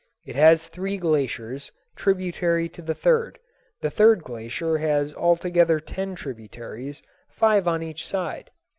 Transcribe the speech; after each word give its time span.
It 0.25 0.35
has 0.35 0.67
three 0.67 0.97
glaciers, 0.97 1.71
tributary 1.95 2.67
to 2.69 2.81
the 2.81 2.95
third. 2.95 3.37
The 3.81 3.91
third 3.91 4.23
glacier 4.23 4.79
has 4.79 5.13
altogether 5.13 5.79
ten 5.79 6.15
tributaries, 6.15 7.03
five 7.29 7.67
on 7.67 7.83
each 7.83 8.07
side. 8.07 8.49